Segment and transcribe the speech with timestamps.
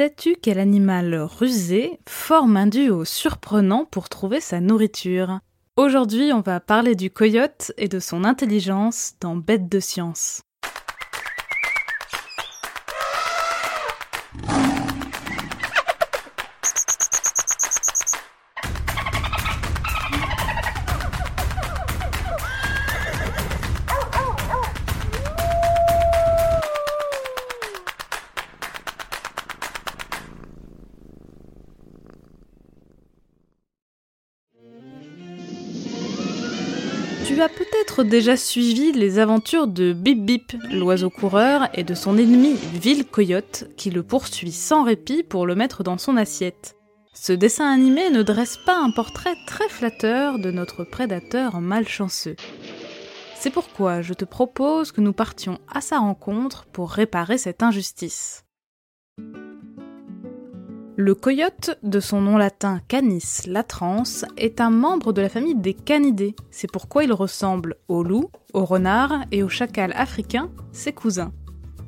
[0.00, 5.40] Sais-tu quel animal rusé forme un duo surprenant pour trouver sa nourriture?
[5.76, 10.40] Aujourd'hui, on va parler du coyote et de son intelligence dans Bête de science.
[37.30, 42.18] Tu as peut-être déjà suivi les aventures de Bip Bip, l'oiseau coureur, et de son
[42.18, 46.74] ennemi Ville Coyote, qui le poursuit sans répit pour le mettre dans son assiette.
[47.14, 52.34] Ce dessin animé ne dresse pas un portrait très flatteur de notre prédateur malchanceux.
[53.36, 58.44] C'est pourquoi je te propose que nous partions à sa rencontre pour réparer cette injustice.
[61.02, 64.02] Le coyote, de son nom latin Canis latrans,
[64.36, 66.36] est un membre de la famille des canidés.
[66.50, 71.32] C'est pourquoi il ressemble au loup, au renard et au chacal africain, ses cousins.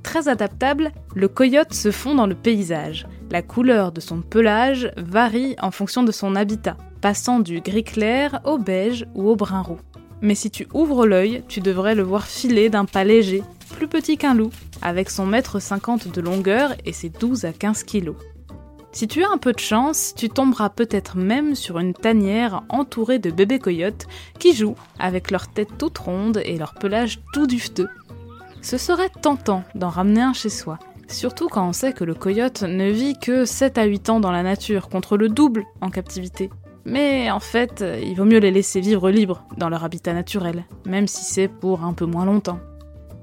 [0.02, 3.06] Très adaptable, le coyote se fond dans le paysage.
[3.30, 8.40] La couleur de son pelage varie en fonction de son habitat, passant du gris clair
[8.46, 9.80] au beige ou au brun roux.
[10.22, 13.42] Mais si tu ouvres l'œil, tu devrais le voir filer d'un pas léger,
[13.76, 17.82] plus petit qu'un loup, avec son mètre 50 de longueur et ses 12 à 15
[17.82, 18.16] kilos.
[18.94, 23.18] Si tu as un peu de chance, tu tomberas peut-être même sur une tanière entourée
[23.18, 24.06] de bébés coyotes
[24.38, 27.88] qui jouent avec leur tête toute ronde et leur pelage tout dufteux.
[28.60, 32.62] Ce serait tentant d'en ramener un chez soi, surtout quand on sait que le coyote
[32.62, 36.50] ne vit que 7 à 8 ans dans la nature contre le double en captivité.
[36.84, 41.08] Mais en fait, il vaut mieux les laisser vivre libres dans leur habitat naturel, même
[41.08, 42.60] si c'est pour un peu moins longtemps.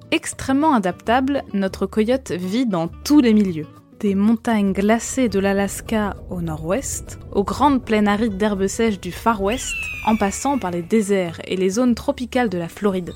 [0.10, 3.68] Extrêmement adaptable, notre coyote vit dans tous les milieux
[4.00, 9.42] des montagnes glacées de l'Alaska au nord-ouest, aux grandes plaines arides d'herbes sèches du Far
[9.42, 13.14] West, en passant par les déserts et les zones tropicales de la Floride.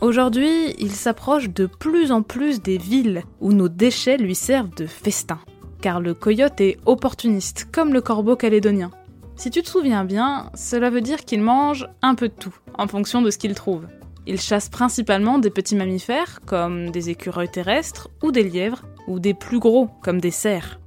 [0.00, 4.86] Aujourd'hui, il s'approche de plus en plus des villes où nos déchets lui servent de
[4.86, 5.40] festin,
[5.80, 8.90] car le coyote est opportuniste, comme le corbeau calédonien.
[9.36, 12.86] Si tu te souviens bien, cela veut dire qu'il mange un peu de tout, en
[12.86, 13.86] fonction de ce qu'il trouve.
[14.26, 19.34] Il chasse principalement des petits mammifères, comme des écureuils terrestres ou des lièvres, ou des
[19.34, 20.80] plus gros, comme des cerfs.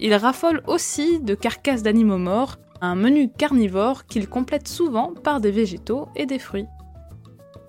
[0.00, 5.52] Il raffole aussi de carcasses d'animaux morts, un menu carnivore qu'il complète souvent par des
[5.52, 6.66] végétaux et des fruits.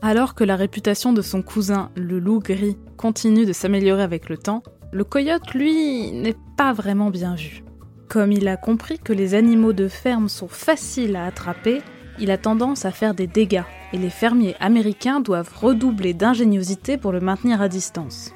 [0.01, 4.37] Alors que la réputation de son cousin, le loup gris, continue de s'améliorer avec le
[4.37, 7.63] temps, le coyote, lui, n'est pas vraiment bien vu.
[8.09, 11.81] Comme il a compris que les animaux de ferme sont faciles à attraper,
[12.19, 17.11] il a tendance à faire des dégâts, et les fermiers américains doivent redoubler d'ingéniosité pour
[17.11, 18.33] le maintenir à distance.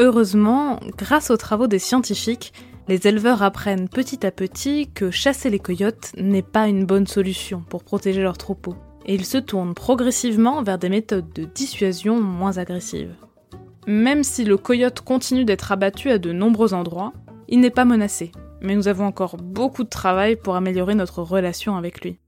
[0.00, 2.52] Heureusement, grâce aux travaux des scientifiques,
[2.88, 7.62] les éleveurs apprennent petit à petit que chasser les coyotes n'est pas une bonne solution
[7.70, 8.74] pour protéger leurs troupeaux,
[9.06, 13.14] et ils se tournent progressivement vers des méthodes de dissuasion moins agressives.
[13.86, 17.12] Même si le coyote continue d'être abattu à de nombreux endroits,
[17.46, 21.76] il n'est pas menacé, mais nous avons encore beaucoup de travail pour améliorer notre relation
[21.76, 22.18] avec lui.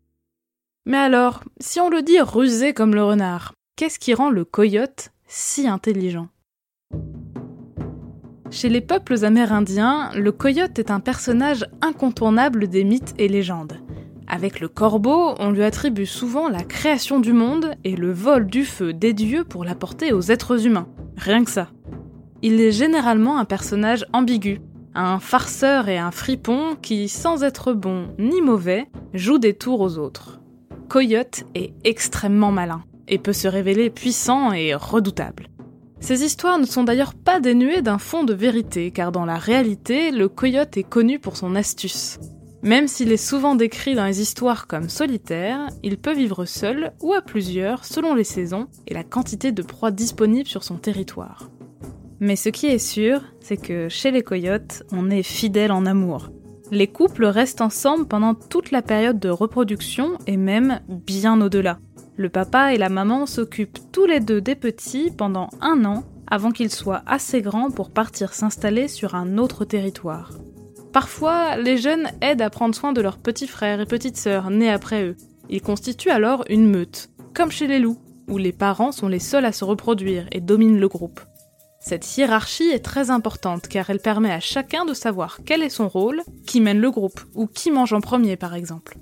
[0.84, 5.10] Mais alors, si on le dit rusé comme le renard, qu'est-ce qui rend le coyote
[5.26, 6.28] si intelligent?
[8.56, 13.78] Chez les peuples amérindiens, le coyote est un personnage incontournable des mythes et légendes.
[14.26, 18.64] Avec le corbeau, on lui attribue souvent la création du monde et le vol du
[18.64, 20.88] feu des dieux pour l'apporter aux êtres humains.
[21.18, 21.68] Rien que ça.
[22.40, 24.62] Il est généralement un personnage ambigu,
[24.94, 29.98] un farceur et un fripon qui, sans être bon ni mauvais, joue des tours aux
[29.98, 30.40] autres.
[30.88, 35.48] Coyote est extrêmement malin et peut se révéler puissant et redoutable.
[36.00, 40.10] Ces histoires ne sont d'ailleurs pas dénuées d'un fond de vérité, car dans la réalité,
[40.10, 42.18] le coyote est connu pour son astuce.
[42.62, 47.12] Même s'il est souvent décrit dans les histoires comme solitaire, il peut vivre seul ou
[47.12, 51.50] à plusieurs selon les saisons et la quantité de proies disponibles sur son territoire.
[52.18, 56.30] Mais ce qui est sûr, c'est que chez les coyotes, on est fidèle en amour.
[56.72, 61.78] Les couples restent ensemble pendant toute la période de reproduction et même bien au-delà.
[62.16, 66.50] Le papa et la maman s'occupent tous les deux des petits pendant un an avant
[66.50, 70.32] qu'ils soient assez grands pour partir s'installer sur un autre territoire.
[70.92, 74.70] Parfois, les jeunes aident à prendre soin de leurs petits frères et petites sœurs nés
[74.70, 75.16] après eux.
[75.50, 79.44] Ils constituent alors une meute, comme chez les loups, où les parents sont les seuls
[79.44, 81.20] à se reproduire et dominent le groupe.
[81.80, 85.86] Cette hiérarchie est très importante car elle permet à chacun de savoir quel est son
[85.86, 88.96] rôle, qui mène le groupe ou qui mange en premier par exemple.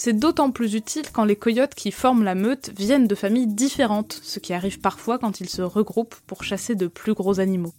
[0.00, 4.20] C'est d'autant plus utile quand les coyotes qui forment la meute viennent de familles différentes,
[4.22, 7.74] ce qui arrive parfois quand ils se regroupent pour chasser de plus gros animaux.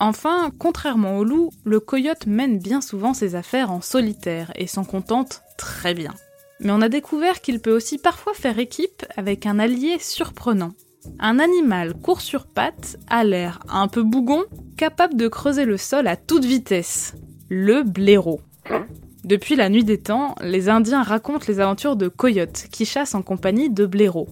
[0.00, 4.84] Enfin, contrairement au loup, le coyote mène bien souvent ses affaires en solitaire et s'en
[4.84, 6.14] contente très bien.
[6.60, 10.72] Mais on a découvert qu'il peut aussi parfois faire équipe avec un allié surprenant.
[11.18, 14.44] Un animal court sur pattes, a l'air un peu bougon,
[14.76, 17.14] capable de creuser le sol à toute vitesse.
[17.48, 18.40] Le blaireau.
[19.24, 23.22] Depuis la nuit des temps, les Indiens racontent les aventures de coyotes qui chassent en
[23.22, 24.28] compagnie de blaireaux.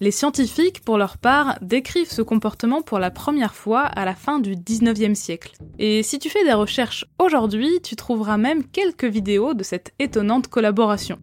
[0.00, 4.40] Les scientifiques, pour leur part, décrivent ce comportement pour la première fois à la fin
[4.40, 5.54] du 19e siècle.
[5.78, 10.48] Et si tu fais des recherches aujourd'hui, tu trouveras même quelques vidéos de cette étonnante
[10.48, 11.20] collaboration.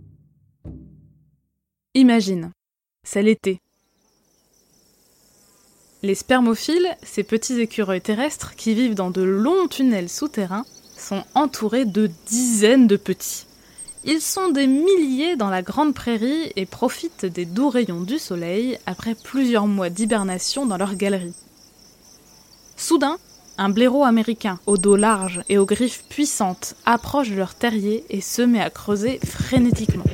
[1.94, 2.51] Imagine,
[3.04, 3.60] c'est l'été.
[6.01, 10.63] Les spermophiles, ces petits écureuils terrestres qui vivent dans de longs tunnels souterrains,
[11.00, 13.46] sont entourés de dizaines de petits.
[14.06, 18.78] Ils sont des milliers dans la grande prairie et profitent des doux rayons du soleil
[18.86, 21.34] après plusieurs mois d'hibernation dans leur galerie.
[22.78, 23.18] Soudain,
[23.57, 28.22] un blaireau américain, au dos large et aux griffes puissantes, approche de leur terrier et
[28.22, 30.06] se met à creuser frénétiquement.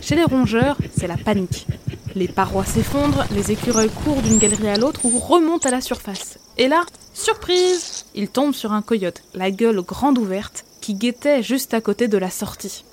[0.00, 1.66] Chez les rongeurs, c'est la panique.
[2.14, 6.38] Les parois s'effondrent, les écureuils courent d'une galerie à l'autre ou remontent à la surface.
[6.56, 6.84] Et là,
[7.14, 12.08] surprise Ils tombent sur un coyote, la gueule grande ouverte, qui guettait juste à côté
[12.08, 12.84] de la sortie.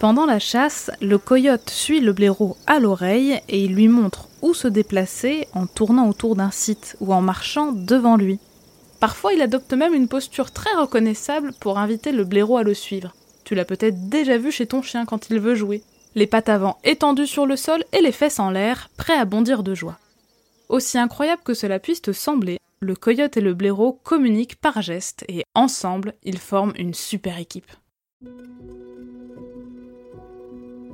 [0.00, 4.54] Pendant la chasse, le coyote suit le blaireau à l'oreille et il lui montre où
[4.54, 8.40] se déplacer en tournant autour d'un site ou en marchant devant lui.
[8.98, 13.14] Parfois, il adopte même une posture très reconnaissable pour inviter le blaireau à le suivre.
[13.44, 15.80] Tu l'as peut-être déjà vu chez ton chien quand il veut jouer.
[16.16, 19.62] Les pattes avant étendues sur le sol et les fesses en l'air, prêts à bondir
[19.62, 19.96] de joie.
[20.68, 25.24] Aussi incroyable que cela puisse te sembler, le coyote et le blaireau communiquent par gestes
[25.28, 27.70] et ensemble, ils forment une super équipe.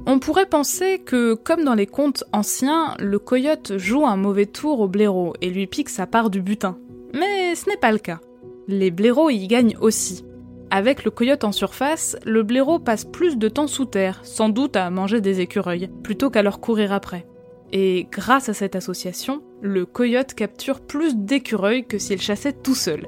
[0.07, 4.81] On pourrait penser que, comme dans les contes anciens, le coyote joue un mauvais tour
[4.81, 6.79] au blaireau et lui pique sa part du butin.
[7.13, 8.21] Mais ce n'est pas le cas.
[8.67, 10.25] Les blaireaux y gagnent aussi.
[10.71, 14.77] Avec le coyote en surface, le blaireau passe plus de temps sous terre, sans doute
[14.77, 17.27] à manger des écureuils, plutôt qu'à leur courir après.
[17.73, 23.07] Et grâce à cette association, le coyote capture plus d'écureuils que s'il chassait tout seul.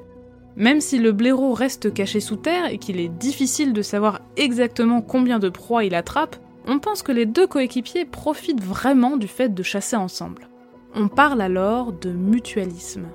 [0.56, 5.00] Même si le blaireau reste caché sous terre et qu'il est difficile de savoir exactement
[5.00, 9.48] combien de proies il attrape, on pense que les deux coéquipiers profitent vraiment du fait
[9.48, 10.48] de chasser ensemble.
[10.94, 13.06] On parle alors de mutualisme.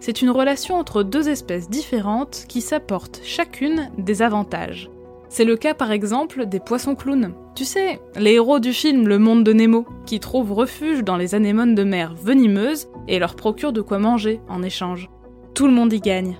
[0.00, 4.90] C'est une relation entre deux espèces différentes qui s'apportent chacune des avantages.
[5.28, 7.34] C'est le cas par exemple des poissons clowns.
[7.54, 11.34] Tu sais, les héros du film Le Monde de Nemo, qui trouvent refuge dans les
[11.34, 15.10] anémones de mer venimeuses et leur procurent de quoi manger en échange.
[15.54, 16.38] Tout le monde y gagne.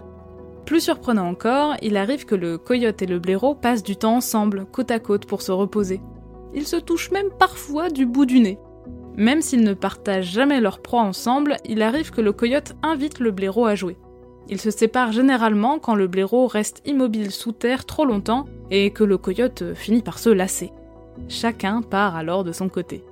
[0.66, 4.66] Plus surprenant encore, il arrive que le coyote et le blaireau passent du temps ensemble,
[4.72, 6.00] côte à côte, pour se reposer.
[6.54, 8.58] Ils se touchent même parfois du bout du nez.
[9.16, 13.30] Même s'ils ne partagent jamais leur proie ensemble, il arrive que le coyote invite le
[13.30, 13.96] blaireau à jouer.
[14.48, 19.04] Ils se séparent généralement quand le blaireau reste immobile sous terre trop longtemps et que
[19.04, 20.72] le coyote finit par se lasser.
[21.28, 23.02] Chacun part alors de son côté.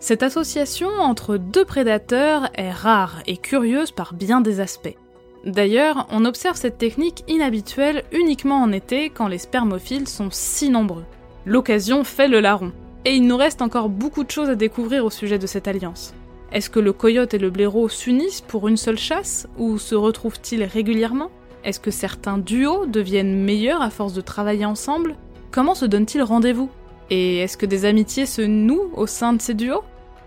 [0.00, 4.96] Cette association entre deux prédateurs est rare et curieuse par bien des aspects.
[5.44, 11.04] D'ailleurs, on observe cette technique inhabituelle uniquement en été quand les spermophiles sont si nombreux.
[11.46, 12.72] L'occasion fait le larron.
[13.04, 16.14] Et il nous reste encore beaucoup de choses à découvrir au sujet de cette alliance.
[16.52, 20.64] Est-ce que le coyote et le blaireau s'unissent pour une seule chasse ou se retrouvent-ils
[20.64, 21.30] régulièrement?
[21.64, 25.16] Est-ce que certains duos deviennent meilleurs à force de travailler ensemble?
[25.50, 26.70] Comment se donnent-ils rendez-vous?
[27.10, 29.82] Et est-ce que des amitiés se nouent au sein de ces duos?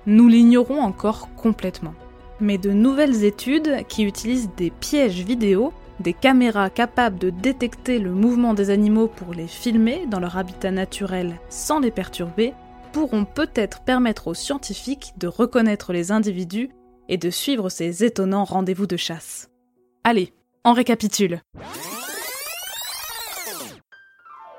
[0.05, 1.93] Nous l'ignorons encore complètement.
[2.39, 8.11] Mais de nouvelles études qui utilisent des pièges vidéo des caméras capables de détecter le
[8.11, 12.53] mouvement des animaux pour les filmer dans leur habitat naturel sans les perturber
[12.91, 16.71] pourront peut-être permettre aux scientifiques de reconnaître les individus
[17.07, 19.49] et de suivre ces étonnants rendez-vous de chasse.
[20.03, 21.41] Allez, on récapitule.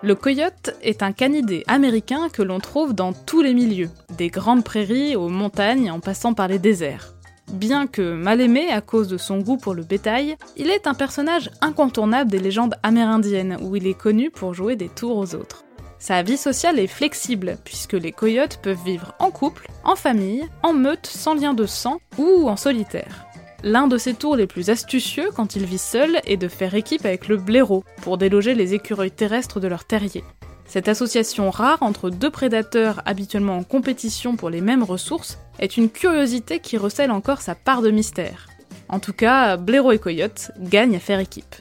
[0.04, 4.64] Le coyote est un canidé américain que l'on trouve dans tous les milieux, des grandes
[4.64, 7.14] prairies aux montagnes en passant par les déserts.
[7.52, 10.94] Bien que mal aimé à cause de son goût pour le bétail, il est un
[10.94, 15.64] personnage incontournable des légendes amérindiennes où il est connu pour jouer des tours aux autres.
[16.00, 20.72] Sa vie sociale est flexible puisque les coyotes peuvent vivre en couple, en famille, en
[20.72, 23.26] meute sans lien de sang ou en solitaire.
[23.64, 27.04] L'un de ses tours les plus astucieux quand il vit seul est de faire équipe
[27.04, 30.24] avec le blaireau pour déloger les écureuils terrestres de leur terrier.
[30.66, 35.90] Cette association rare entre deux prédateurs habituellement en compétition pour les mêmes ressources est une
[35.90, 38.48] curiosité qui recèle encore sa part de mystère.
[38.88, 41.54] En tout cas, Blaireau et Coyote gagnent à faire équipe.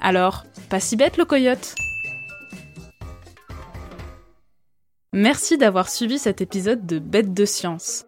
[0.00, 1.74] Alors, pas si bête le coyote
[5.12, 8.07] Merci d'avoir suivi cet épisode de Bête de science.